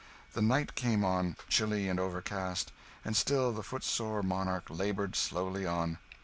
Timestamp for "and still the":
3.05-3.61